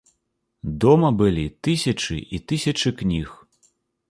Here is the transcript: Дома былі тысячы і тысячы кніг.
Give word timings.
Дома 0.85 1.11
былі 1.19 1.43
тысячы 1.67 2.17
і 2.39 2.41
тысячы 2.53 2.89
кніг. 3.05 3.29